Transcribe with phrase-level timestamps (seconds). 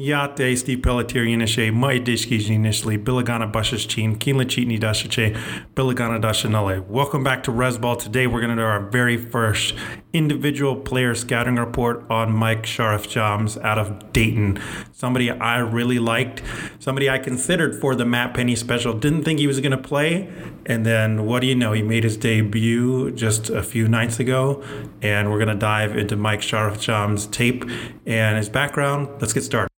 [0.00, 5.38] Yate Steve Pelletier Yinishe, Mai Dishki Jinishli, Bilagana Bushas Chin, Kinla Chitni Dashache,
[5.74, 6.86] Bilagana Dashanale.
[6.86, 7.98] Welcome back to Resball.
[7.98, 9.74] Today we're going to do our very first
[10.14, 14.58] individual player scouting report on Mike Sharavjamts out of Dayton.
[14.90, 16.42] Somebody I really liked,
[16.78, 18.94] somebody I considered for the Matt Penny special.
[18.94, 20.32] Didn't think he was going to play.
[20.64, 21.72] And then what do you know?
[21.72, 24.64] He made his debut just a few nights ago.
[25.02, 27.66] And we're going to dive into Mike Sharavjamts' tape
[28.06, 29.08] and his background.
[29.20, 29.68] Let's get started.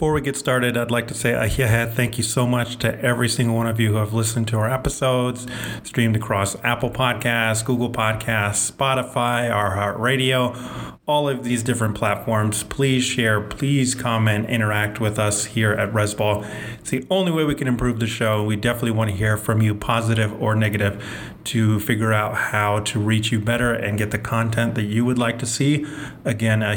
[0.00, 3.28] Before we get started, I'd like to say a thank you so much to every
[3.28, 5.46] single one of you who have listened to our episodes,
[5.82, 12.62] streamed across Apple Podcasts, Google Podcasts, Spotify, iHeartRadio, all of these different platforms.
[12.62, 16.48] Please share, please comment, interact with us here at Resball.
[16.78, 18.42] It's the only way we can improve the show.
[18.42, 21.04] We definitely want to hear from you, positive or negative,
[21.44, 25.18] to figure out how to reach you better and get the content that you would
[25.18, 25.86] like to see.
[26.24, 26.76] Again, uh,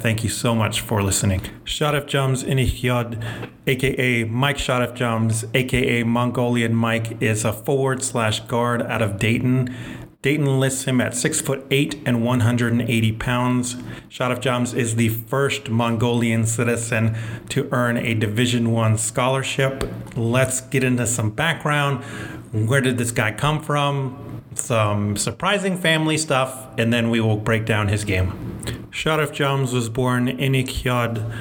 [0.00, 1.40] thank you so much for listening.
[1.64, 3.22] Sharavjamts Inihyad,
[3.66, 9.74] aka Mike Sharavjamts, aka Mongolian Mike, is a forward slash guard out of Dayton.
[10.22, 13.74] Dayton lists him at six foot eight and 180 pounds.
[14.08, 17.16] Sharavjamts is the first Mongolian citizen
[17.48, 19.82] to earn a Division One scholarship.
[20.14, 22.04] Let's get into some background.
[22.52, 24.42] Where did this guy come from?
[24.54, 28.60] Some surprising family stuff, and then we will break down his game.
[28.90, 31.32] Sharavjamts was born in Ikyad,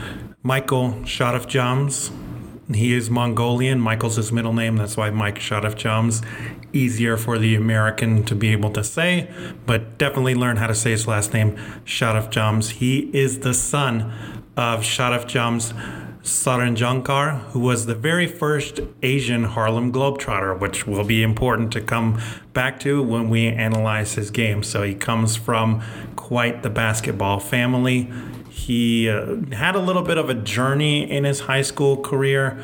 [0.42, 2.12] Michael Sharavjamts.
[2.74, 3.82] He is Mongolian.
[3.82, 4.78] Michael's his middle name.
[4.78, 6.26] That's why Mike Sharavjamts
[6.72, 9.30] easier for the American to be able to say,
[9.66, 12.70] but definitely learn how to say his last name, Sharavjamts.
[12.72, 14.14] He is the son
[14.56, 15.74] of Sharavjamts
[16.24, 22.22] Tserenjanhor, who was the very first Asian Harlem Globetrotter, which will be important to come
[22.54, 24.64] back to when we analyze his game.
[24.64, 25.82] So he comes from
[26.16, 28.12] quite the basketball family.
[28.50, 32.62] He uh, had a little bit of a journey in his high school career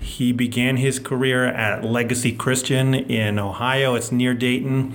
[0.00, 3.94] he began his career at Legacy Christian in Ohio.
[3.94, 4.94] It's near Dayton.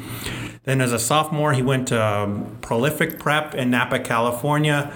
[0.64, 4.92] Then, as a sophomore, he went to um, Prolific Prep in Napa, California.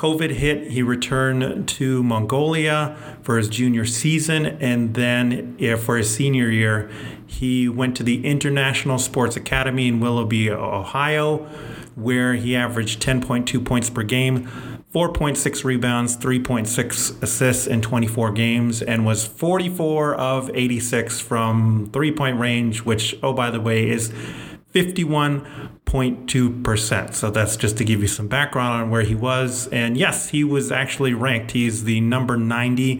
[0.00, 4.46] COVID hit, he returned to Mongolia for his junior season.
[4.46, 6.90] And then, for his senior year,
[7.26, 11.46] he went to the International Sports Academy in Willoughby, Ohio,
[11.96, 14.48] where he averaged 10.2 points per game
[14.94, 22.40] 4.6 rebounds, 3.6 assists in 24 games, and was 44 of 86 from three point
[22.40, 24.10] range, which, oh, by the way, is
[25.90, 27.14] 51.2%.
[27.14, 29.66] So that's just to give you some background on where he was.
[29.68, 31.50] And yes, he was actually ranked.
[31.50, 32.98] He's the number 90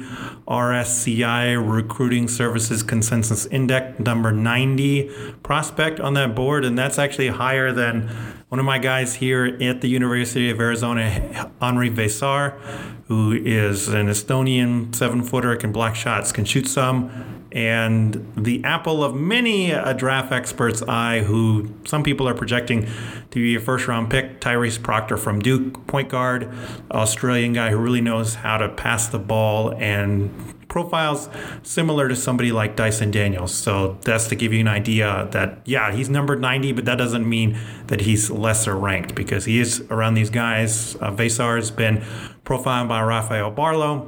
[0.49, 5.09] RSCI Recruiting Services Consensus Index, number 90
[5.43, 6.65] prospect on that board.
[6.65, 8.09] And that's actually higher than
[8.49, 12.59] one of my guys here at the University of Arizona, Henri Veesaar,
[13.07, 19.03] who is an Estonian seven footer, can block shots, can shoot some and the apple
[19.03, 22.87] of many a draft expert's eye, who some people are projecting
[23.31, 26.53] to be a first round pick, Tyrese Proctor from Duke, point guard,
[26.91, 31.29] Australian guy who really knows how to pass the ball and profiles
[31.65, 33.53] similar to somebody like Dyson Daniels.
[33.53, 37.29] So that's to give you an idea that, yeah, he's number 90, but that doesn't
[37.29, 40.95] mean that he's lesser ranked because he is around these guys.
[40.97, 42.05] Uh, Veesaar has been
[42.45, 44.07] profiled by Rafael Barlowe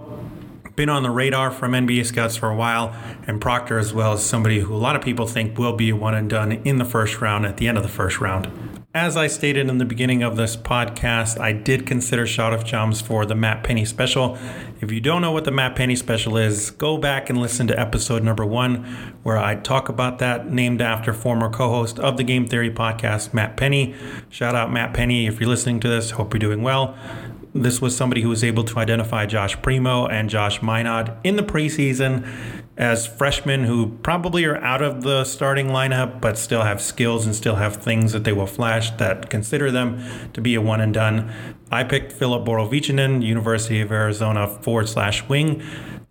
[0.77, 2.95] been on the radar from NBA scouts for a while,
[3.27, 6.15] and Proctor as well as somebody who a lot of people think will be one
[6.15, 8.51] and done in the first round at the end of the first round.
[8.95, 13.35] As I stated in the beginning of this podcast, I did consider Sharavjamts for the
[13.35, 14.37] Matt Penny special.
[14.83, 17.81] If you don't know what the Matt Penny special is, go back and listen to
[17.81, 18.85] episode number one,
[19.23, 23.33] where I talk about that, named after former co host of the Game Theory podcast,
[23.33, 23.95] Matt Penny.
[24.29, 26.11] Shout out, Matt Penny, if you're listening to this.
[26.11, 26.95] Hope you're doing well.
[27.55, 31.43] This was somebody who was able to identify Josh Primo and Josh Minott in the
[31.43, 32.27] preseason
[32.79, 37.35] as freshmen who probably are out of the starting lineup but still have skills and
[37.35, 40.03] still have things that they will flash that consider them
[40.33, 41.31] to be a one and done.
[41.71, 45.63] I picked Filip Borovicanin, University of Arizona forward slash wing.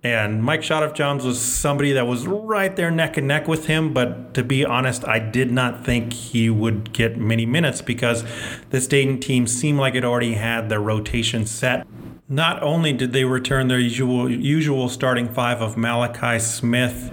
[0.03, 3.93] And Mike Sharavjamts was somebody that was right there neck and neck with him.
[3.93, 8.23] But to be honest, I did not think he would get many minutes because
[8.71, 11.85] this Dayton team seemed like it already had their rotation set.
[12.27, 17.11] Not only did they return their usual usual starting five of Malachi Smith,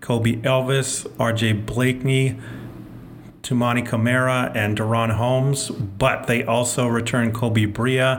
[0.00, 2.38] Kobe Elvis, RJ Blakeney,
[3.42, 8.18] Toumani Camara, and DaRon Holmes, but they also returned Koby Brea,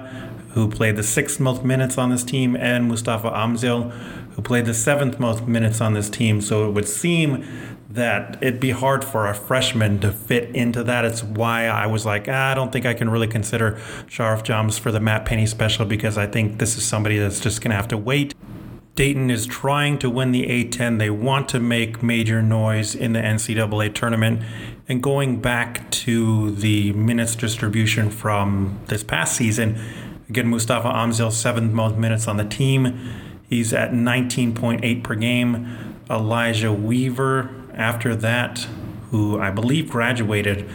[0.58, 3.92] who played the sixth most minutes on this team, and Mustafa Amzil,
[4.32, 6.42] who played the seventh most minutes on this team.
[6.42, 7.46] So it would seem
[7.92, 11.06] that it'd be hard for a freshman to fit into that.
[11.06, 13.74] It's why I was like, ah, I don't think I can really consider
[14.08, 17.70] Sharavjamts for the Matt Penny special because I think this is somebody that's just going
[17.70, 18.34] to have to wait.
[18.96, 20.98] Dayton is trying to win the A10.
[20.98, 24.42] They want to make major noise in the NCAA tournament.
[24.88, 29.80] And going back to the minutes distribution from this past season,
[30.30, 33.12] again, Mustafa Amzil, seventh most minutes on the team.
[33.50, 35.96] He's at 19.8 per game.
[36.10, 38.68] Elijah Weaver, after that,
[39.12, 40.68] who I believe graduated,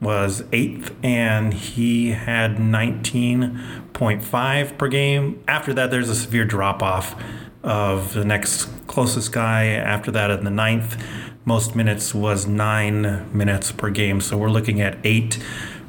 [0.00, 5.44] was eighth, and he had 19.5 per game.
[5.46, 7.14] After that, there's a severe drop off
[7.62, 9.66] of the next closest guy.
[9.66, 10.96] After that, in the ninth,
[11.44, 14.20] most minutes was nine minutes per game.
[14.20, 15.38] So we're looking at eight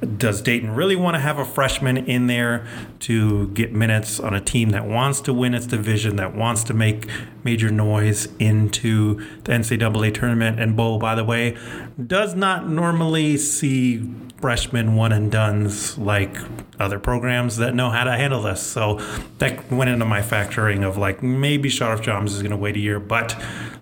[0.01, 2.65] does Dayton really want to have a freshman in there
[3.00, 6.74] to get minutes on a team that wants to win its division, that wants to
[6.74, 7.07] make
[7.44, 10.60] major noise into the NCAA tournament?
[10.60, 11.58] And Bo, by the way,
[12.06, 14.10] does not normally see
[14.42, 16.36] freshmen one and duns like
[16.80, 18.62] other programs that know how to handle this.
[18.62, 18.96] So
[19.38, 23.00] that went into my factoring of like maybe Sharavjamts is going to wait a year,
[23.00, 23.40] but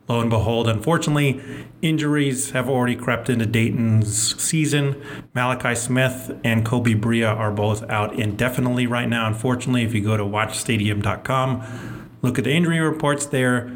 [0.09, 1.41] lo and behold, unfortunately,
[1.81, 5.01] injuries have already crept into Dayton's season.
[5.33, 9.27] Malachi Smith and Koby Brea are both out indefinitely right now.
[9.27, 13.71] Unfortunately, if you go to watchstadium.com, look at the injury reports there.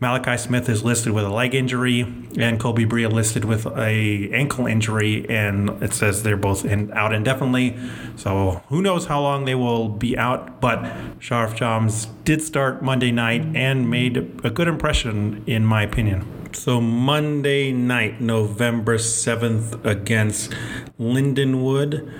[0.00, 2.00] Malachi Smith is listed with a leg injury,
[2.36, 7.14] and Koby Brea listed with a ankle injury, and it says they're both in, out
[7.14, 7.78] indefinitely.
[8.16, 10.60] So who knows how long they will be out?
[10.60, 10.82] But
[11.20, 16.26] Sharavjamts did start Monday night and made a good impression, in my opinion.
[16.52, 20.52] So Monday night, November seventh, against
[20.98, 22.10] Lindenwood.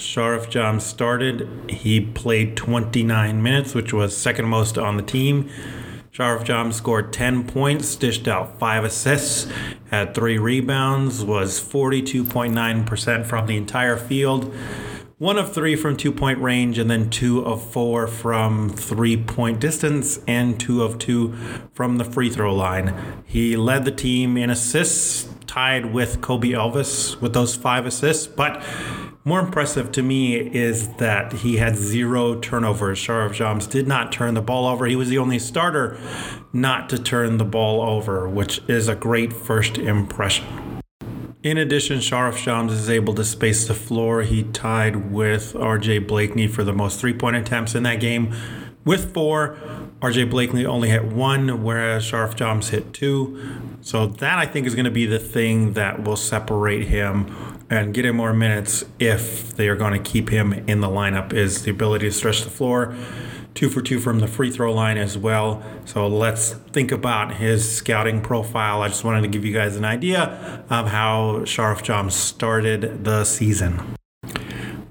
[0.00, 1.48] Sharavjamts started.
[1.68, 5.50] He played 29 minutes, which was second most on the team.
[6.10, 9.52] Sharavjamts scored 10 points, dished out 5 assists,
[9.90, 14.52] had 3 rebounds, was 42.9% from the entire field.
[15.18, 19.60] One of three from two point range, and then two of four from three point
[19.60, 21.34] distance, and two of two
[21.74, 23.22] from the free throw line.
[23.26, 28.62] He led the team in assists, tied with Kobe Elvis with those five assists, but
[29.24, 32.98] more impressive to me is that he had zero turnovers.
[32.98, 34.86] Sharavjamts did not turn the ball over.
[34.86, 35.98] He was the only starter
[36.52, 40.80] not to turn the ball over, which is a great first impression.
[41.42, 44.22] In addition, Sharavjamts is able to space the floor.
[44.22, 48.34] He tied with RJ Blakeney for the most three point attempts in that game
[48.84, 49.58] with four.
[50.00, 53.38] RJ Blakeney only hit one, whereas Sharavjamts hit two.
[53.82, 57.94] So that I think is going to be the thing that will separate him and
[57.94, 61.62] get him more minutes if they are going to keep him in the lineup is
[61.62, 62.94] the ability to stretch the floor.
[63.54, 65.62] Two for two from the free throw line as well.
[65.84, 68.82] So let's think about his scouting profile.
[68.82, 73.96] I just wanted to give you guys an idea of how Sharavjamts started the season.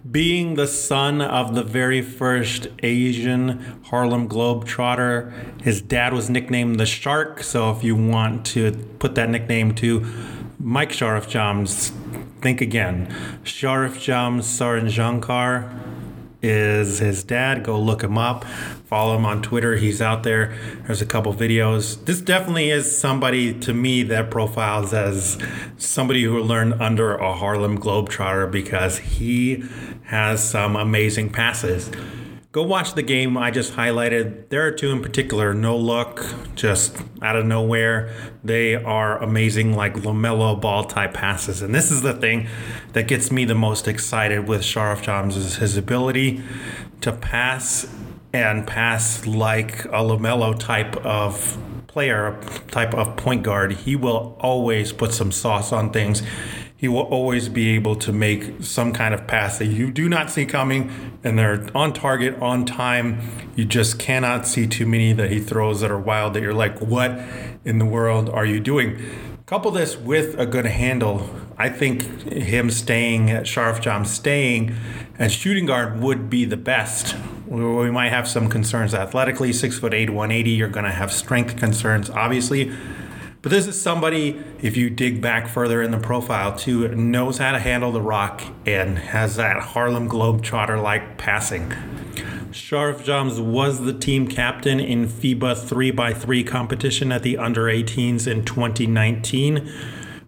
[0.10, 6.86] Being the son of the very first Asian Harlem Globetrotter, his dad was nicknamed the
[6.86, 7.44] Shark.
[7.44, 10.06] So if you want to put that nickname to
[10.60, 11.94] Mike Sharavjamts,
[12.42, 13.14] think again.
[13.44, 15.70] Sharaf Jams Tserenjanhor
[16.42, 17.64] is his dad.
[17.64, 18.46] Go look him up.
[18.86, 19.76] Follow him on Twitter.
[19.76, 20.58] He's out there.
[20.88, 22.04] There's a couple videos.
[22.06, 25.38] This definitely is somebody to me that profiles as
[25.78, 29.64] somebody who learned under a Harlem Globetrotter because he
[30.06, 31.92] has some amazing passes.
[32.52, 34.50] Go watch the game I just highlighted.
[34.50, 36.26] There are two in particular, no look,
[36.56, 38.12] just out of nowhere.
[38.44, 41.62] They are amazing, like LaMelo ball type passes.
[41.62, 42.48] And this is the thing
[42.94, 46.42] that gets me the most excited with Sharavjamts is his ability
[47.02, 47.86] to pass
[48.34, 52.42] and pass like a LaMelo type of player,
[52.72, 53.74] type of point guard.
[53.74, 56.24] He will always put some sauce on things
[56.80, 60.32] he will always be able to make some kind of pass that you do not
[60.32, 60.90] see coming
[61.26, 63.52] and they're on target, on time.
[63.58, 66.80] You just cannot see too many that he throws that are wild that you're like,
[66.80, 67.20] what
[67.66, 68.98] in the world are you doing?
[69.46, 71.30] Couple this with a good handle.
[71.58, 74.74] I think him staying at Sharavjamts staying
[75.18, 77.14] as shooting guard would be the best.
[77.46, 80.52] We might have some concerns athletically, six foot eight, 180.
[80.52, 82.72] You're going to have strength concerns, obviously
[83.42, 87.54] but this is somebody, if you dig back further in the profile, too, knows how
[87.54, 91.70] to handle the rock and has that Harlem Globetrotter like passing.
[92.52, 99.72] Sharavjamts was the team captain in FIBA 3x3 competition at the under 18s in 2019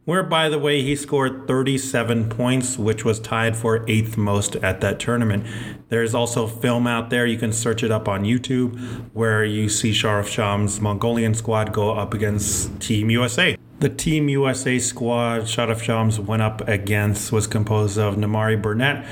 [0.06, 4.82] where, by the way, he scored 37 points, which was tied for eighth most at
[4.82, 5.46] that tournament.
[5.90, 7.28] There's also film out there.
[7.28, 8.80] You can search it up on YouTube
[9.14, 13.56] where you see Sharavjamts' Mongolian squad go up against Team USA.
[13.80, 19.06] The Team USA squad Sharavjamts went up against was composed of Nimari Burnett,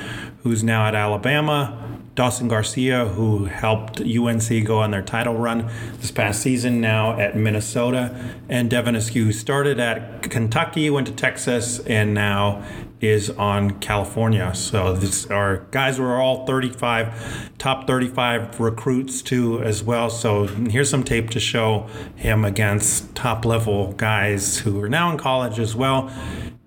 [0.43, 5.71] who's now at Alabama, Dawson Garcia, who helped UNC go on their title run
[6.01, 8.13] this past season, now at Minnesota,
[8.49, 12.61] and Devin Askew started at Kentucky, went to Texas, and now
[12.99, 14.53] is on California.
[14.53, 20.09] So these are guys who are all 35, top 35 recruits too as well.
[20.09, 25.17] So here's some tape to show him against top level guys who are now in
[25.17, 26.11] college as well.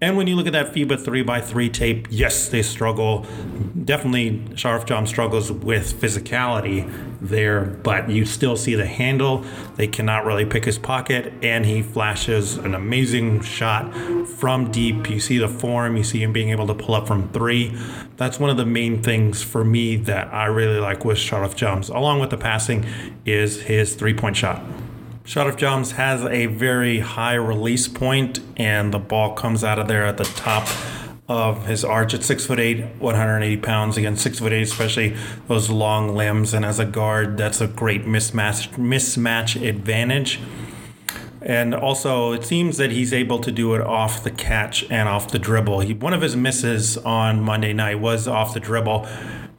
[0.03, 3.25] And when you look at that FIBA 3x3 tape, yes, they struggle.
[3.85, 9.45] Definitely, Sharavjamts struggles with physicality there, but you still see the handle.
[9.77, 13.95] They cannot really pick his pocket, and he flashes an amazing shot
[14.27, 15.09] from deep.
[15.09, 17.73] You see the form, you see him being able to pull up from three.
[18.17, 22.19] That's one of the main things for me that I really like with Sharavjamts, along
[22.19, 22.85] with the passing,
[23.25, 24.65] is his three point shot.
[25.25, 30.17] Sharavjamts has a very high release point, and the ball comes out of there at
[30.17, 30.69] the top
[31.29, 33.97] of his arch at six foot eight, 180 pounds.
[33.97, 36.53] Again, six foot eight, especially those long limbs.
[36.53, 40.41] And as a guard, that's a great mismatch mismatch advantage.
[41.41, 45.31] And also, it seems that he's able to do it off the catch and off
[45.31, 45.81] the dribble.
[45.81, 49.09] He, one of his misses on Monday night was off the dribble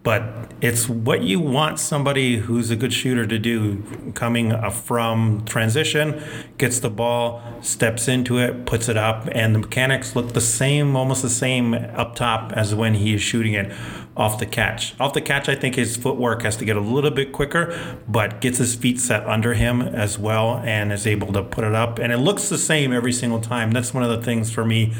[0.03, 3.83] but it's what you want somebody who's a good shooter to do
[4.15, 6.23] coming uh, from transition
[6.57, 10.95] gets the ball steps into it puts it up and the mechanics look the same
[10.95, 13.69] almost the same up top as when he is shooting it
[14.15, 14.99] off the catch.
[14.99, 18.41] Off the catch, I think his footwork has to get a little bit quicker, but
[18.41, 21.97] gets his feet set under him as well and is able to put it up.
[21.97, 23.71] And it looks the same every single time.
[23.71, 24.93] That's one of the things for me.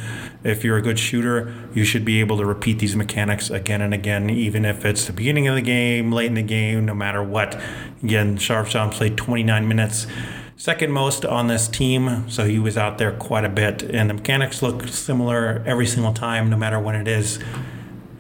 [0.43, 3.93] If you're a good shooter, you should be able to repeat these mechanics again and
[3.93, 7.24] again, even if it's the beginning of the game, late in the game, no matter
[7.24, 7.60] what.
[8.03, 10.07] Again, Sham played 29 minutes
[10.63, 13.83] second most on this team, so he was out there quite a bit.
[13.83, 17.38] And the mechanics look similar every single time, no matter when it is.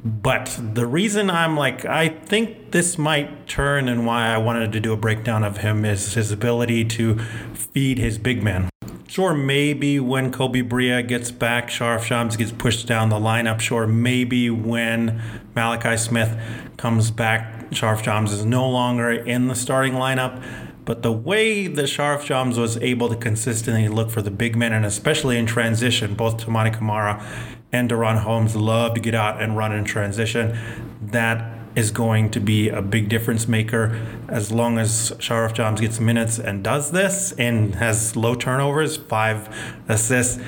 [0.03, 4.81] But the reason I'm like, I think this might turn and why I wanted to
[4.81, 7.19] do a breakdown of him is his ability to
[7.53, 8.72] feed his big man.
[9.13, 13.59] Sure, maybe when Koby Brea gets back, Sharavjamts gets pushed down the lineup.
[13.59, 15.21] Sure, maybe when
[15.53, 16.35] Malachi Smith
[16.77, 20.43] comes back, Sharavjamts is no longer in the starting lineup.
[20.83, 24.83] But the way that Sharavjamts was able to consistently look for the big men, and
[24.83, 27.23] especially in transition, both Toumani Camara
[27.71, 30.57] and DaRon Holmes love to get out and run in transition.
[30.99, 36.39] That is going to be a big difference maker as long as Sharavjamts gets minutes
[36.39, 39.49] and does this and has low turnovers, five
[39.87, 40.41] assists,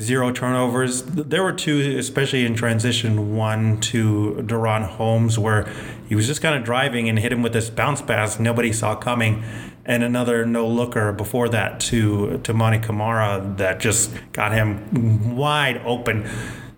[0.00, 1.02] zero turnovers.
[1.02, 5.70] There were two, especially in transition, one to DaRon Holmes, where
[6.08, 8.94] he was just kind of driving and hit him with this bounce pass nobody saw
[8.94, 9.44] coming.
[9.84, 16.28] And another no looker before that to Toumani Camara that just got him wide open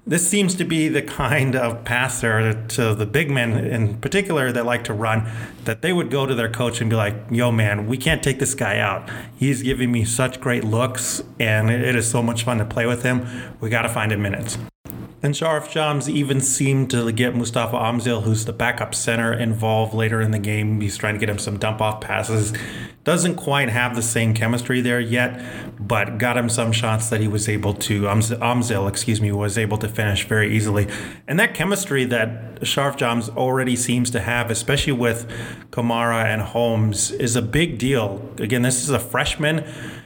[0.04, 4.66] this seems to be the kind of passer to the big men in particular that
[4.66, 5.30] like to run
[5.64, 8.38] that they would go to their coach and be like yo man we can't take
[8.38, 9.08] this guy out.
[9.36, 13.02] He's giving me such great looks and it is so much fun to play with
[13.02, 13.26] him.
[13.60, 14.58] We got to find him minutes
[15.22, 20.32] and Sharavjamts even seemed to get Mustafa Amzil, who's the backup center, involved later in
[20.32, 20.80] the game.
[20.80, 22.52] He's trying to get him some dump off passes.
[23.04, 25.40] Doesn't quite have the same chemistry there yet,
[25.78, 29.78] but got him some shots that he was able to, Amzil, excuse me, was able
[29.78, 30.88] to finish very easily.
[31.28, 35.30] And that chemistry that Sharavjamts already seems to have, especially with
[35.70, 38.28] Camara and Holmes, is a big deal.
[38.38, 39.64] Again, this is a freshman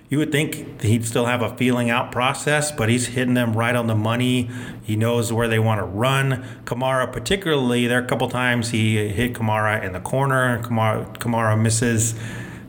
[0.08, 3.74] you would think he'd still have a feeling out process, but he's hitting them right
[3.74, 4.48] on the money.
[4.82, 6.44] He knows where they want to run.
[6.64, 10.62] Camara, particularly, there are a couple times he hit Camara in the corner.
[10.62, 12.14] Kamara, Camara misses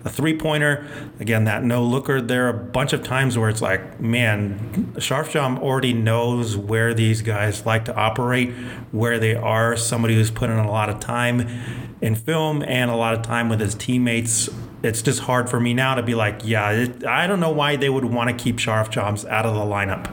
[0.08, 0.88] a three pointer.
[1.20, 2.22] Again, that no looker.
[2.22, 7.22] There are a bunch of times where it's like, man, Sharavjamts already knows where these
[7.22, 8.52] guys like to operate,
[8.92, 9.76] where they are.
[9.76, 11.48] Somebody who's put in a lot of time
[12.02, 14.50] in film and a lot of time with his teammates
[14.84, 17.76] it's just hard for me now to be like, yeah, it, I don't know why
[17.76, 20.06] they would want to keep Sharavjamts out of the lineup.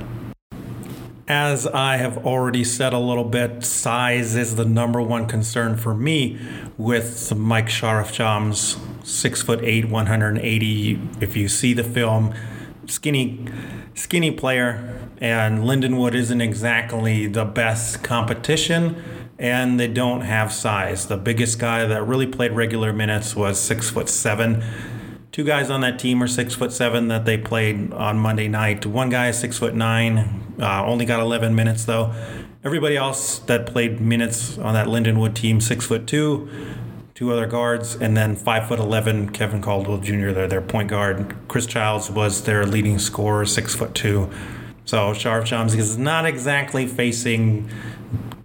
[1.26, 5.95] As I have already said a little bit, size is the number one concern for
[5.95, 6.38] me
[6.76, 11.00] with Mike Sharavjamts, six foot eight, 180.
[11.23, 12.35] If you see the film,
[12.87, 13.47] skinny,
[13.95, 19.02] skinny player, and Lindenwood isn't exactly the best competition
[19.38, 21.07] and they don't have size.
[21.07, 24.62] The biggest guy that really played regular minutes was six foot seven.
[25.35, 28.87] Two guys on that team are six foot seven that they played on Monday night.
[28.87, 32.14] One guy is six foot nine, uh, only got 11 minutes though.
[32.62, 36.49] Everybody else that played minutes on that Lindenwood team, six foot two,
[37.17, 41.35] two other guards, and then five foot 11, Kevin Caldwell Jr., their, their point guard.
[41.49, 44.31] Chris Childs was their leading scorer, six foot two.
[44.85, 47.69] So Sharavjamts is not exactly facing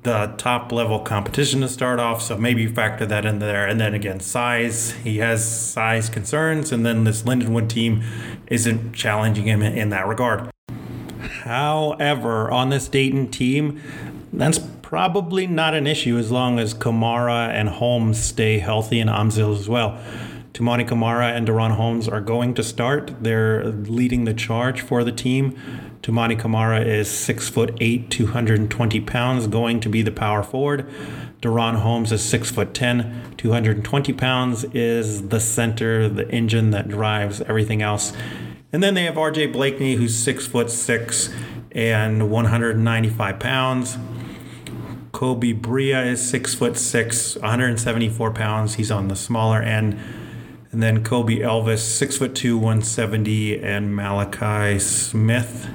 [0.04, 2.22] the top level competition to start off.
[2.22, 3.68] So maybe factor that in there.
[3.68, 4.92] And then again, size.
[4.92, 6.72] He has size concerns.
[6.72, 8.04] And then this Lindenwood team
[8.48, 10.50] isn't challenging him in that regard.
[11.20, 13.82] However, on this Dayton team,
[14.32, 19.58] that's probably not an issue as long as Camara and Holmes stay healthy and Amzil
[19.58, 20.00] as well.
[20.54, 23.14] Toumani Camara and DaRon Holmes are going to start.
[23.22, 25.56] They're leading the charge for the team.
[26.10, 30.90] Toumani Camara is six foot eight, 220 pounds, going to be the power forward.
[31.40, 37.42] DaRon Holmes is six foot 10, 220 pounds, is the center, the engine that drives
[37.42, 38.12] everything else.
[38.74, 41.30] And then they have RJ Blakeney, who's six foot six
[41.74, 43.98] and 195 pounds.
[45.12, 48.76] Koby Brea is six foot six, 174 pounds.
[48.76, 50.00] He's on the smaller end.
[50.72, 55.70] And then Kobe Elvis, six foot two, 170, and Malachi Smith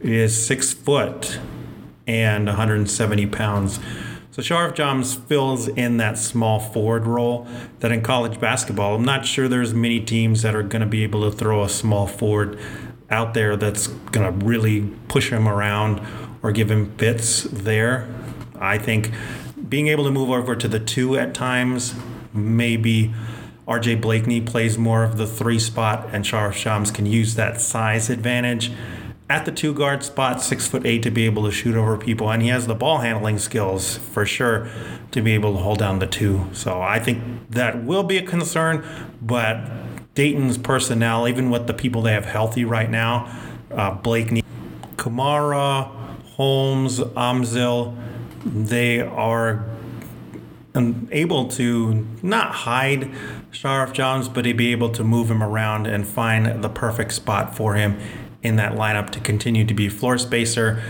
[0.00, 1.38] is six foot
[2.06, 3.80] and 170 pounds.
[4.30, 7.46] So Sharavjamts fills in that small forward role
[7.80, 11.02] that in college basketball, I'm not sure there's many teams that are going to be
[11.02, 12.58] able to throw a small forward
[13.10, 16.00] out there that's going to really push him around
[16.42, 18.08] or give him fits there.
[18.60, 19.10] I think
[19.68, 21.94] being able to move over to the two at times,
[22.32, 23.12] maybe
[23.66, 28.70] RJ Blakeney plays more of the three spot and Sharavjamts can use that size advantage
[29.30, 32.30] at the two guard spot, six foot eight to be able to shoot over people,
[32.30, 34.68] and he has the ball handling skills for sure
[35.10, 36.46] to be able to hold down the two.
[36.52, 38.84] So I think that will be a concern,
[39.20, 39.68] but
[40.14, 43.30] Dayton's personnel, even with the people they have healthy right now,
[43.70, 44.42] uh, Blakeney,
[44.96, 45.84] Camara,
[46.36, 47.96] Holmes, Amzil,
[48.44, 49.64] they are
[51.10, 53.10] able to not hide
[53.52, 57.74] Sharavjamts, but to be able to move him around and find the perfect spot for
[57.74, 57.98] him
[58.42, 60.82] in that lineup to continue to be floor spacer,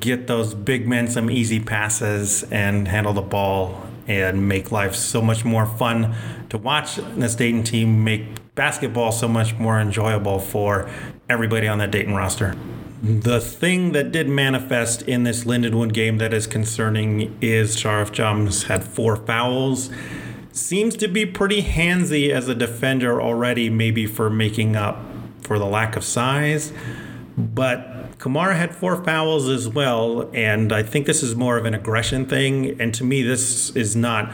[0.00, 5.22] get those big men some easy passes, and handle the ball and make life so
[5.22, 6.14] much more fun
[6.48, 10.90] to watch this Dayton team make basketball so much more enjoyable for
[11.28, 12.56] everybody on that Dayton roster.
[13.02, 18.84] The thing that did manifest in this Lindenwood game that is concerning is Sharavjamts had
[18.84, 19.90] four fouls.
[20.52, 25.09] Seems to be pretty handsy as a defender already, maybe for making up
[25.50, 26.72] for the lack of size.
[27.36, 31.74] But Camara had four fouls as well, and I think this is more of an
[31.74, 32.80] aggression thing.
[32.80, 34.32] And to me, this is not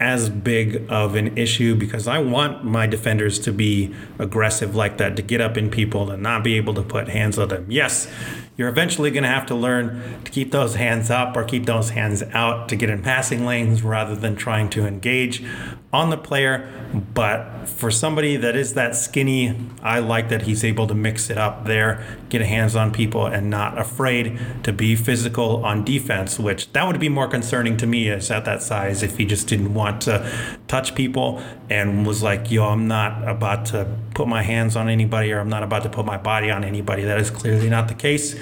[0.00, 5.14] as big of an issue because I want my defenders to be aggressive like that,
[5.16, 7.66] to get up in people and not be able to put hands on them.
[7.68, 8.10] Yes,
[8.56, 11.90] you're eventually going to have to learn to keep those hands up or keep those
[11.90, 15.44] hands out to get in passing lanes rather than trying to engage
[15.92, 16.70] on the player.
[17.14, 21.36] But for somebody that is that skinny, I like that he's able to mix it
[21.36, 26.72] up there, get hands on people, and not afraid to be physical on defense, which
[26.72, 29.74] that would be more concerning to me is at that size if he just didn't
[29.74, 30.30] want to
[30.68, 35.32] touch people and was like, yo, I'm not about to put my hands on anybody
[35.32, 37.04] or I'm not about to put my body on anybody.
[37.04, 38.34] That is clearly not the case.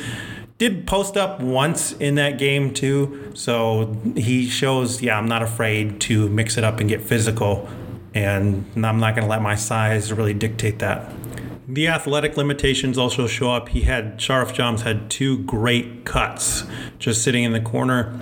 [0.56, 3.32] Did post up once in that game too.
[3.34, 7.68] So he shows, yeah, I'm not afraid to mix it up and get physical.
[8.14, 11.12] And I'm not going to let my size really dictate that.
[11.66, 13.70] The athletic limitations also show up.
[13.70, 16.64] He had, Sharavjamts had two great cuts
[16.98, 18.18] just sitting in the corner,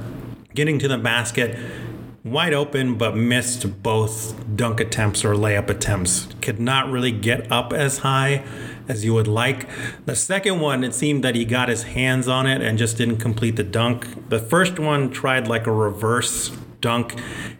[0.55, 1.59] getting to the basket
[2.25, 6.29] wide open, but missed both dunk attempts or layup attempts.
[6.41, 8.45] Could not really get up as high
[8.89, 9.69] as you would like.
[10.07, 13.19] The second one, it seemed that he got his hands on it and just didn't
[13.19, 14.29] complete the dunk.
[14.29, 17.15] The first one tried like a reverse dunk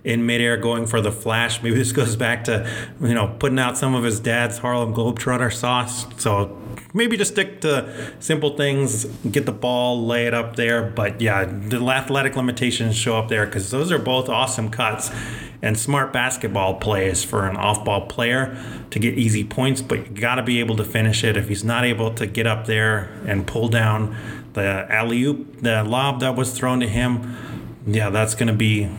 [0.05, 1.63] in midair going for the flash.
[1.63, 2.69] Maybe this goes back to,
[3.01, 6.07] you know, putting out some of his dad's Harlem Globetrotter sauce.
[6.21, 6.62] So
[6.95, 10.83] maybe just stick to simple things, get the ball, lay it up there.
[10.83, 15.11] But yeah, the athletic limitations show up there because those are both awesome cuts
[15.63, 18.57] and smart basketball plays for an off ball player
[18.91, 19.81] to get easy points.
[19.81, 21.37] But you got to be able to finish it.
[21.37, 24.17] If he's not able to get up there and pull down
[24.55, 27.37] the alley oop, the lob that was thrown to him,
[27.87, 28.91] yeah, that's going to be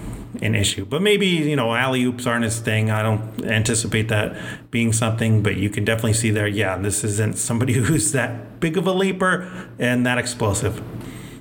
[0.41, 0.85] an issue.
[0.85, 2.89] But maybe, you know, alley oops aren't his thing.
[2.89, 7.37] I don't anticipate that being something, but you can definitely see there, yeah, this isn't
[7.37, 10.81] somebody who's that big of a leaper and that explosive.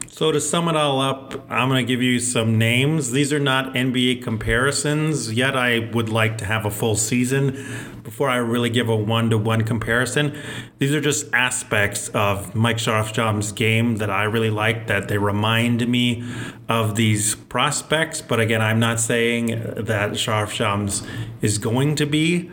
[0.09, 3.13] So to sum it all up, I'm going to give you some names.
[3.13, 8.29] These are not NBA comparisons, yet I would like to have a full season before
[8.29, 10.38] I really give a one-to-one comparison.
[10.79, 15.88] These are just aspects of Mike Sharavjamts' game that I really like that they remind
[15.88, 16.22] me
[16.68, 21.09] of these prospects, but again, I'm not saying that Sharavjamts
[21.40, 22.51] is going to be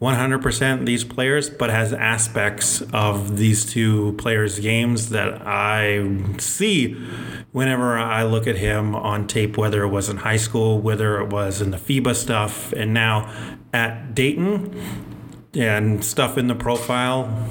[0.00, 6.92] 100% these players, but has aspects of these two players' games that I see
[7.52, 11.28] whenever I look at him on tape, whether it was in high school, whether it
[11.28, 13.30] was in the FIBA stuff, and now
[13.76, 14.74] at Dayton
[15.54, 17.46] and stuff in the profile.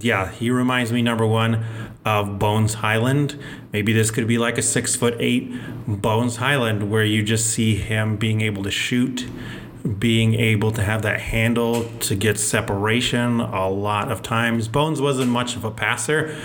[0.00, 1.64] Yeah, he reminds me, number one,
[2.04, 3.38] of Bones Hyland.
[3.72, 5.52] Maybe this could be like a six foot eight
[5.86, 9.28] Bones Hyland where you just see him being able to shoot
[9.98, 14.68] being able to have that handle to get separation a lot of times.
[14.68, 16.36] Bones wasn't much of a passer.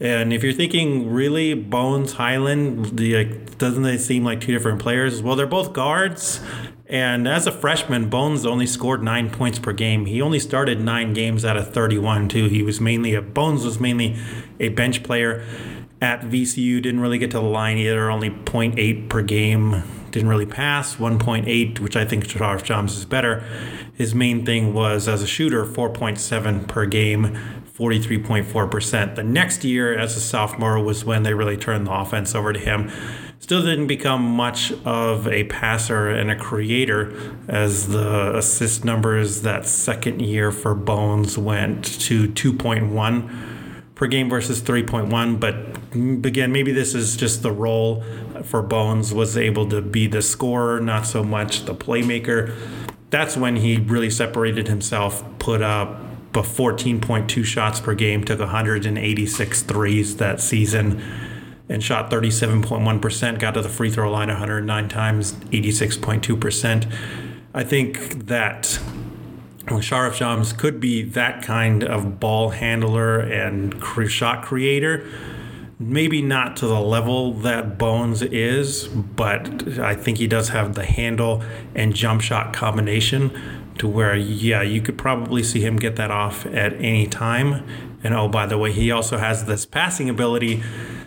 [0.00, 3.24] And if you're thinking really Bones Hyland, the,
[3.58, 5.22] doesn't they seem like two different players?
[5.22, 6.40] Well, they're both guards.
[6.92, 10.04] And as a freshman, Bones only scored nine points per game.
[10.04, 12.48] He only started nine games out of 31 too.
[12.48, 14.18] He was mainly a Bones was mainly
[14.60, 15.42] a bench player
[16.02, 16.82] at VCU.
[16.82, 18.10] Didn't really get to the line either.
[18.10, 23.42] Only 0.8 per game didn't really pass 1.8, which I think Sharavjamts is better.
[23.94, 27.38] His main thing was as a shooter, 4.7 per game,
[27.74, 29.14] 43.4%.
[29.14, 32.60] The next year, as a sophomore, was when they really turned the offense over to
[32.60, 32.90] him.
[33.42, 37.12] Still didn't become much of a passer and a creator
[37.48, 44.62] as the assist numbers that second year for Bones went to 2.1 per game versus
[44.62, 45.40] 3.1.
[45.40, 48.04] But mm, again, maybe this is just the role
[48.44, 52.54] for Bones was able to be the scorer, not so much the playmaker.
[53.10, 56.00] That's when he really separated himself, put up
[56.34, 61.02] a 14.2 shots per game, took 186 threes that season,
[61.68, 66.92] and shot 37.1%, got to the free throw line 109 times, 86.2%.
[67.54, 68.78] I think that
[69.66, 75.06] Sharavjamts could be that kind of ball handler and shot creator.
[75.78, 80.84] Maybe not to the level that Bones is, but I think he does have the
[80.84, 81.42] handle
[81.74, 83.30] and jump shot combination
[83.78, 87.66] to where, yeah, you could probably see him get that off at any time.
[88.04, 90.62] And oh, by the way, he also has this passing ability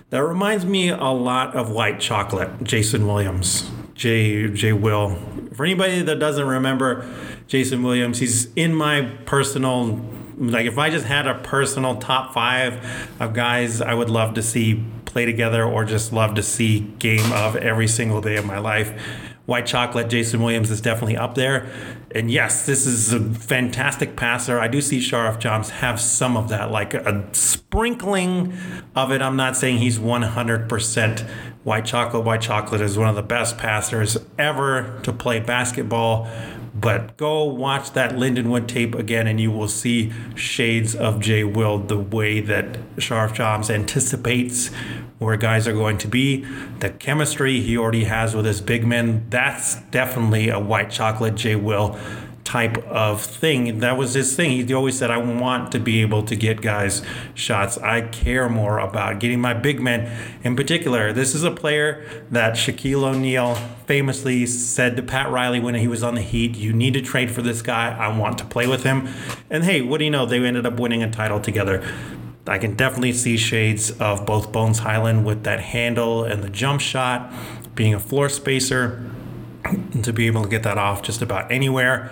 [0.10, 4.48] that reminds me a lot of White Chocolate, Jason Williams, J.
[4.50, 4.74] J.
[4.74, 5.18] Will.
[5.54, 7.08] For anybody that doesn't remember,
[7.48, 8.20] Jason Williams.
[8.20, 10.02] He's in my personal
[10.38, 14.42] like if I just had a personal top five of guys I would love to
[14.42, 18.58] see play together or just love to see game of every single day of my
[18.58, 18.92] life.
[19.46, 21.72] White Chocolate, Jason Williams is definitely up there.
[22.16, 24.58] And yes, this is a fantastic passer.
[24.58, 28.54] I do see Sharavjamts have some of that, like a sprinkling
[28.96, 29.22] of it.
[29.22, 31.30] I'm not saying he's 100%
[31.66, 32.24] White Chocolate.
[32.24, 36.30] White Chocolate is one of the best passers ever to play basketball
[36.76, 41.80] but go watch that Lindenwood tape again, and you will see shades of Jay Will
[41.80, 44.68] the way that Sharavjamts anticipates
[45.18, 46.46] where guys are going to be.
[46.80, 51.56] The chemistry he already has with his big men, that's definitely a white chocolate Jay
[51.56, 51.98] Will
[52.46, 53.80] type of thing.
[53.80, 54.52] That was his thing.
[54.52, 57.02] He always said, I want to be able to get guys
[57.34, 57.78] shots.
[57.80, 60.10] I care more about getting my big men.
[60.44, 63.56] In particular, this is a player that Shaquille O'Neal
[63.88, 67.32] famously said to Pat Riley when he was on the Heat, You need to trade
[67.32, 67.98] for this guy.
[67.98, 69.10] I want to play with him.
[69.50, 70.28] And hey, what do you know?
[70.28, 71.84] They ended up winning a title together.
[72.48, 76.80] I can definitely see shades of both Bones Hyland with that handle and the jump
[76.80, 77.34] shot,
[77.74, 79.04] being a floor spacer,
[80.04, 82.12] to be able to get that off just about anywhere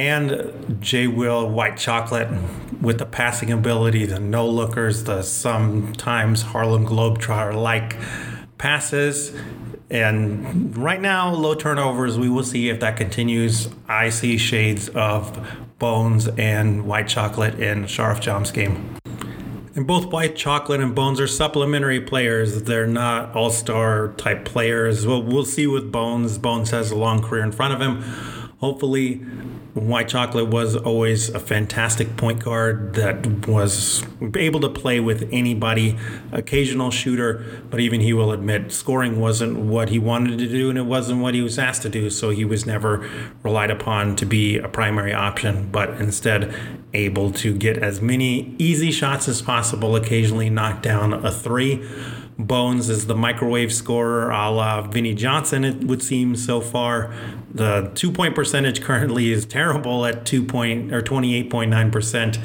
[0.00, 1.06] and J.
[1.08, 2.30] Will White Chocolate
[2.80, 7.96] with the passing ability, the no lookers, the sometimes Harlem Globetrotter like
[8.56, 9.36] passes.
[9.90, 12.18] And right now, low turnovers.
[12.18, 13.68] We will see if that continues.
[13.88, 15.46] I see shades of
[15.78, 18.96] Bones and White Chocolate in Sharavjamts' game.
[19.74, 22.62] And both White Chocolate and Bones are supplementary players.
[22.62, 25.06] They're not all star type players.
[25.06, 26.38] Well, we'll see with Bones.
[26.38, 28.00] Bones has a long career in front of him.
[28.60, 29.22] Hopefully,
[29.74, 34.04] White Chocolate was always a fantastic point guard that was
[34.34, 35.96] able to play with anybody,
[36.32, 40.78] occasional shooter, but even he will admit scoring wasn't what he wanted to do and
[40.78, 42.10] it wasn't what he was asked to do.
[42.10, 43.08] So he was never
[43.44, 46.52] relied upon to be a primary option, but instead
[46.92, 51.86] able to get as many easy shots as possible, occasionally knock down a three.
[52.46, 57.14] Bones is the microwave scorer a la Vinnie Johnson, it would seem so far.
[57.52, 62.38] The two point percentage currently is terrible at 2 point or 28.9%.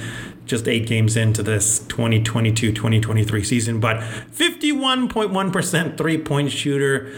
[0.45, 7.11] just eight games into this 2022 2023 season, but 51.1% three point shooter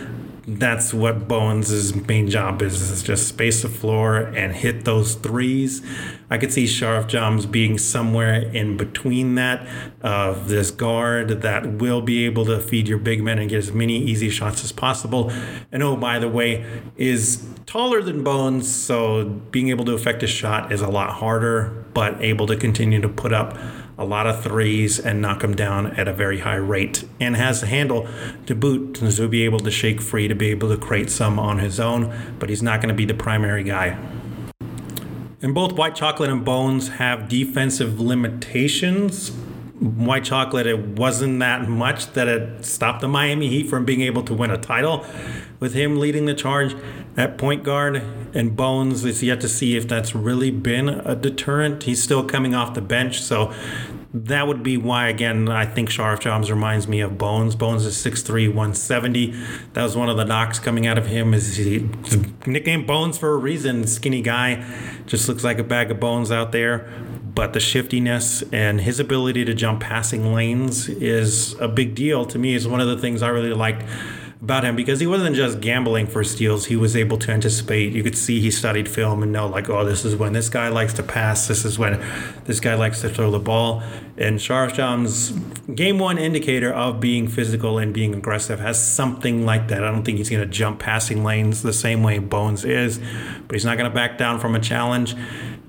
[0.47, 5.81] that's what Bones' main job is, is just space the floor and hit those threes.
[6.29, 9.67] I could see Sharavjamts being somewhere in between that
[9.99, 13.73] of this guard that will be able to feed your big men and get as
[13.73, 15.29] many easy shots as possible.
[15.69, 20.27] And oh, by the way, is taller than Bones, so being able to affect a
[20.27, 23.57] shot is a lot harder, but able to continue to put up
[23.97, 27.61] a lot of threes and knock them down at a very high rate and has
[27.61, 28.07] the handle
[28.45, 28.95] to boot.
[28.95, 32.35] To be able to shake free to be able to create some on his own
[32.39, 33.97] but he's not going to be the primary guy.
[35.41, 39.31] And both white chocolate and bones have defensive limitations
[39.79, 44.23] white chocolate, it wasn't that much that it stopped the Miami Heat from being able
[44.23, 45.05] to win a title.
[45.59, 46.75] With him leading the charge
[47.15, 51.83] at point guard and Bones, it's yet to see if that's really been a deterrent.
[51.83, 53.53] He's still coming off the bench, so
[54.13, 57.55] that would be why, again, I think Sharavjamts reminds me of Bones.
[57.55, 59.33] Bones is 6'3, 170.
[59.73, 61.33] That was one of the knocks coming out of him.
[61.33, 61.89] Is he
[62.45, 63.85] nicknamed Bones for a reason?
[63.85, 64.65] Skinny guy,
[65.05, 66.89] just looks like a bag of bones out there.
[67.37, 72.39] But the shiftiness and his ability to jump passing lanes is a big deal to
[72.39, 72.55] me.
[72.55, 73.83] Is one of the things I really liked
[74.41, 76.65] about him because he wasn't just gambling for steals.
[76.65, 77.93] He was able to anticipate.
[77.93, 80.69] You could see he studied film and know, like, oh, this is when this guy
[80.69, 81.47] likes to pass.
[81.47, 82.03] This is when
[82.45, 83.83] this guy likes to throw the ball.
[84.17, 89.83] And Sharavjamts' game one indicator of being physical and being aggressive has something like that.
[89.83, 92.99] I don't think he's going to jump passing lanes the same way Bones is,
[93.47, 95.15] but he's not going to back down from a challenge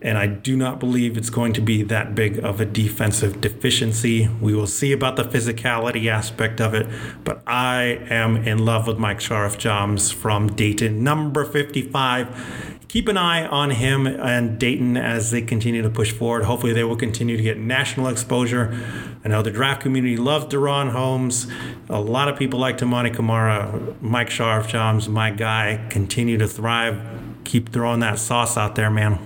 [0.00, 4.28] and I do not believe it's going to be that big of a defensive deficiency.
[4.40, 6.86] We will see about the physicality aspect of it,
[7.24, 12.76] but I am in love with Mike Sharavjamts from Dayton, number 55.
[12.88, 16.44] Keep an eye on him and Dayton as they continue to push forward.
[16.44, 18.74] Hopefully, they will continue to get national exposure.
[19.22, 21.48] I know the draft community loves DaRon Holmes.
[21.90, 23.94] A lot of people like Toumani Camara.
[24.00, 26.98] Mike Sharavjamts, my guy, continue to thrive.
[27.44, 29.18] Keep throwing that sauce out there, man.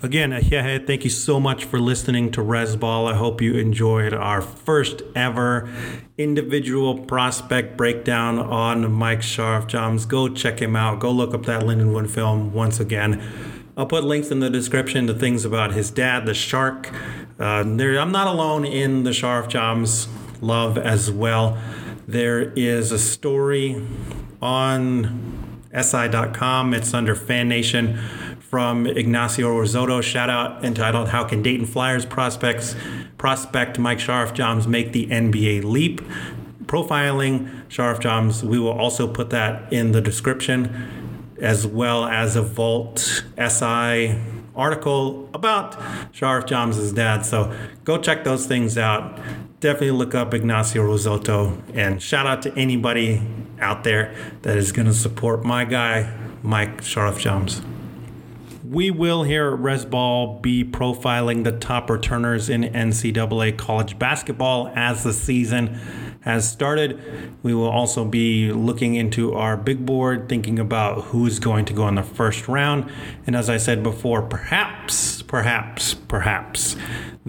[0.00, 3.08] Again, yeah, thank you so much for listening to Res Ball.
[3.08, 5.68] I hope you enjoyed our first ever
[6.16, 10.06] individual prospect breakdown on Mike Sharavjamts.
[10.06, 11.00] Go check him out.
[11.00, 13.20] Go look up that Lindenwood film once again.
[13.76, 16.92] I'll put links in the description to things about his dad, the shark.
[17.40, 20.06] Uh, there, I'm not alone in the Sharavjamts
[20.40, 21.58] love as well.
[22.06, 23.84] There is a story
[24.40, 26.72] on SI.com.
[26.72, 27.98] It's under Fan Nation
[28.48, 30.02] from Ignacio Rissotto.
[30.02, 32.74] Shout out entitled How Can Dayton Flyers Prospects
[33.18, 36.00] Prospect Mike Sharavjamts Make the NBA Leap?
[36.64, 38.42] Profiling Sharavjamts.
[38.42, 44.18] We will also put that in the description as well as a Vault SI
[44.56, 45.72] article about
[46.12, 47.26] Sharavjamts' dad.
[47.26, 49.18] So go check those things out.
[49.60, 53.22] Definitely look up Ignacio Rissotto and shout out to anybody
[53.60, 57.62] out there that is going to support my guy, Mike Sharavjamts.
[58.70, 65.04] We will here at Resball be profiling the top returners in NCAA college basketball as
[65.04, 65.80] the season
[66.28, 67.00] has started.
[67.42, 71.88] We will also be looking into our big board, thinking about who's going to go
[71.88, 72.92] in the first round.
[73.26, 76.76] And as I said before, perhaps, perhaps, perhaps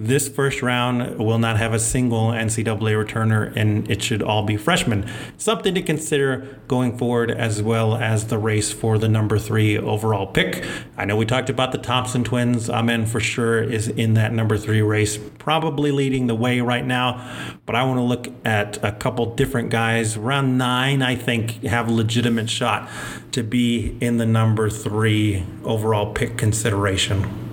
[0.06, 4.56] this first round will not have a single NCAA returner, and it should all be
[4.56, 5.06] freshmen.
[5.36, 10.26] Something to consider going forward, as well as the race for the number three overall
[10.26, 10.64] pick.
[10.96, 12.70] I know we talked about the Thompson twins.
[12.70, 17.58] Amen for sure is in that number three race, probably leading the way right now.
[17.66, 20.16] But I want to look at uh, a couple different guys.
[20.16, 22.88] Around nine, I think, have a legitimate shot
[23.32, 27.49] to be in the number three overall pick consideration.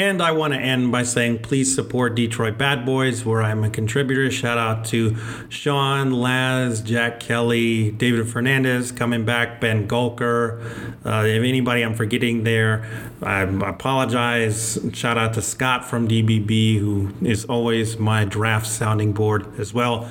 [0.00, 3.68] And I want to end by saying please support Detroit Bad Boys, where I'm a
[3.68, 4.30] contributor.
[4.30, 5.14] Shout out to
[5.50, 10.64] Sean, Laz, Jack Kelly, David Fernandez coming back, Ben Gulker.
[11.04, 12.88] Uh, if anybody I'm forgetting there,
[13.22, 14.78] I apologize.
[14.94, 20.08] Shout out to Scott from DBB, who is always my draft sounding board as well.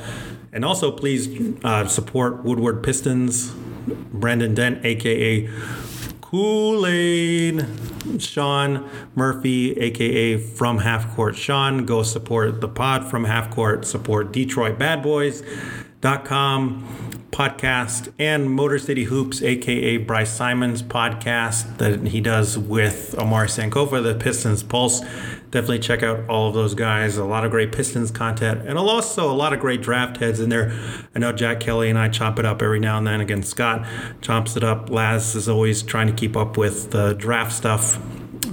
[0.54, 3.56] And also, please uh, support Woodward Pistons,
[4.14, 5.50] Brandon Dent, aka
[6.30, 7.66] Kool Aid.
[8.20, 11.88] Sean Murphy, aka From Half Court Sean.
[11.88, 13.84] Go support the pod from Half Court.
[13.84, 15.50] Support Detroit Bad Boys.com
[17.32, 24.04] podcast and Motor City Hoops, aka Bryce Simon's podcast that he does with Omar Sankofa,
[24.04, 25.02] the Pistons Pulse
[25.52, 27.18] definitely check out all of those guys.
[27.18, 30.50] A lot of great Pistons content, and also a lot of great draft heads in
[30.50, 30.72] there.
[31.16, 33.22] I know Jack Kelly and I chop it up every now and then.
[33.22, 33.86] Again, Scott
[34.22, 34.90] chomps it up.
[34.90, 38.00] Laz is always trying to keep up with the draft stuff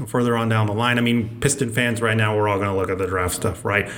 [0.06, 0.98] further on down the line.
[0.98, 3.64] I mean, Piston fans right now, we're all going to look at the draft stuff,
[3.64, 3.90] right?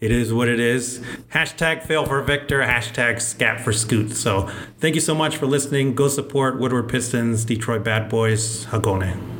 [0.00, 1.00] It is what it is.
[1.32, 4.12] Hashtag fail for Victor, hashtag scat for Scoot.
[4.12, 5.94] So thank you so much for listening.
[5.94, 9.39] Go support Woodward Pistons, Detroit Bad Boys, Hagone.